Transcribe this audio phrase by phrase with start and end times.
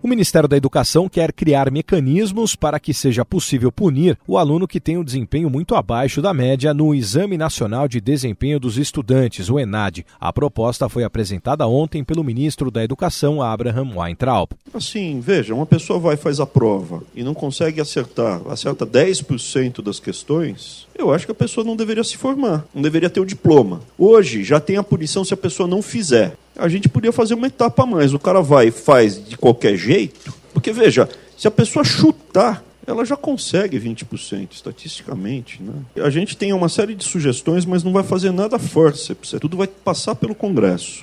[0.00, 4.78] O Ministério da Educação quer criar mecanismos para que seja possível punir o aluno que
[4.78, 9.58] tem um desempenho muito abaixo da média no Exame Nacional de Desempenho dos Estudantes, o
[9.58, 10.06] ENAD.
[10.20, 14.52] A proposta foi apresentada ontem pelo ministro da Educação, Abraham Weintraub.
[14.72, 19.98] Assim, veja, uma pessoa vai faz a prova e não consegue acertar, acerta 10% das
[19.98, 23.80] questões, eu acho que a pessoa não deveria se formar, não deveria ter o diploma.
[23.98, 27.46] Hoje já tem a punição se a pessoa não fizer a gente podia fazer uma
[27.46, 28.12] etapa a mais.
[28.12, 33.04] O cara vai e faz de qualquer jeito, porque veja, se a pessoa chutar, ela
[33.04, 35.62] já consegue 20% estatisticamente.
[35.62, 35.74] Né?
[36.02, 39.34] A gente tem uma série de sugestões, mas não vai fazer nada forceps.
[39.40, 41.02] Tudo vai passar pelo Congresso.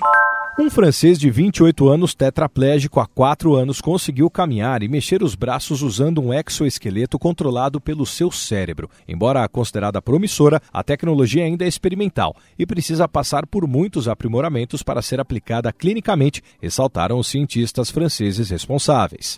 [0.58, 5.82] Um francês de 28 anos, tetraplégico há 4 anos, conseguiu caminhar e mexer os braços
[5.82, 8.88] usando um exoesqueleto controlado pelo seu cérebro.
[9.06, 15.02] Embora considerada promissora, a tecnologia ainda é experimental e precisa passar por muitos aprimoramentos para
[15.02, 19.36] ser aplicada clinicamente, ressaltaram os cientistas franceses responsáveis.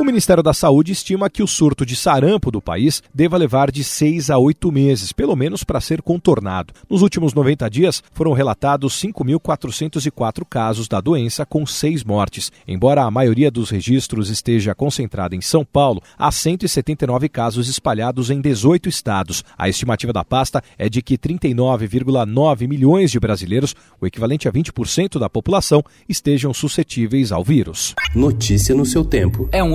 [0.00, 3.82] O Ministério da Saúde estima que o surto de sarampo do país deva levar de
[3.82, 6.72] seis a oito meses, pelo menos para ser contornado.
[6.88, 12.52] Nos últimos 90 dias, foram relatados 5.404 casos da doença, com seis mortes.
[12.66, 18.40] Embora a maioria dos registros esteja concentrada em São Paulo, há 179 casos espalhados em
[18.40, 19.42] 18 estados.
[19.58, 25.18] A estimativa da pasta é de que 39,9 milhões de brasileiros, o equivalente a 20%
[25.18, 27.96] da população, estejam suscetíveis ao vírus.
[28.14, 29.48] Notícia no seu tempo.
[29.50, 29.74] É um